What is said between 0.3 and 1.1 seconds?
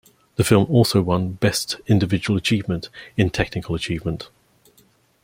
The film also